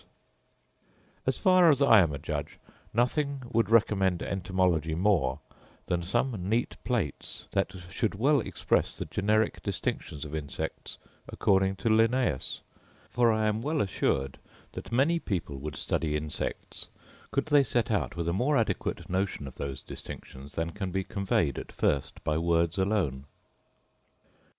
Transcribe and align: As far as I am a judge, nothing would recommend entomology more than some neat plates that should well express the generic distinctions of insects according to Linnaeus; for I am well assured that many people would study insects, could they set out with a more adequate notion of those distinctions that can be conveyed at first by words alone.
As 1.27 1.37
far 1.37 1.69
as 1.69 1.79
I 1.79 1.99
am 1.99 2.11
a 2.11 2.17
judge, 2.17 2.57
nothing 2.91 3.43
would 3.53 3.69
recommend 3.69 4.23
entomology 4.23 4.95
more 4.95 5.37
than 5.85 6.01
some 6.01 6.49
neat 6.49 6.75
plates 6.83 7.45
that 7.51 7.71
should 7.91 8.15
well 8.15 8.39
express 8.39 8.97
the 8.97 9.05
generic 9.05 9.61
distinctions 9.61 10.25
of 10.25 10.33
insects 10.33 10.97
according 11.29 11.75
to 11.75 11.89
Linnaeus; 11.89 12.61
for 13.11 13.31
I 13.31 13.45
am 13.45 13.61
well 13.61 13.79
assured 13.79 14.39
that 14.71 14.91
many 14.91 15.19
people 15.19 15.57
would 15.59 15.75
study 15.75 16.17
insects, 16.17 16.87
could 17.29 17.45
they 17.45 17.63
set 17.63 17.91
out 17.91 18.15
with 18.15 18.27
a 18.27 18.33
more 18.33 18.57
adequate 18.57 19.07
notion 19.07 19.45
of 19.47 19.57
those 19.57 19.83
distinctions 19.83 20.53
that 20.55 20.73
can 20.73 20.89
be 20.89 21.03
conveyed 21.03 21.59
at 21.59 21.71
first 21.71 22.23
by 22.23 22.39
words 22.39 22.79
alone. 22.79 23.25